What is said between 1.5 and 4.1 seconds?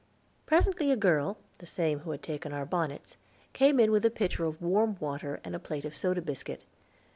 the same who had taken our bonnets, came in with a